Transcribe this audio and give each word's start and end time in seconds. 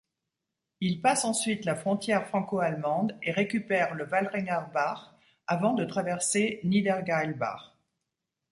Il 0.79 0.99
passe 0.99 1.25
ensuite 1.25 1.63
la 1.63 1.75
frontière 1.75 2.25
franco-allemande 2.27 3.15
et 3.21 3.31
récupère 3.31 3.93
le 3.93 4.09
Wallringerbach 4.09 4.97
avant 5.45 5.75
de 5.75 5.85
traverser 5.85 6.59
Niedergailbach. 6.63 7.77